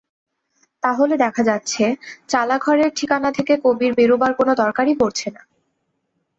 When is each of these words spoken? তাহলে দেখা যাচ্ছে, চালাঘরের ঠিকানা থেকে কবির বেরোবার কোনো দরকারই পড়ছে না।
তাহলে 0.83 1.13
দেখা 1.17 1.43
যাচ্ছে, 1.43 1.83
চালাঘরের 2.27 2.91
ঠিকানা 2.95 3.29
থেকে 3.31 3.53
কবির 3.63 3.91
বেরোবার 3.93 4.31
কোনো 4.33 4.51
দরকারই 4.55 4.95
পড়ছে 4.99 5.27
না। 5.31 5.41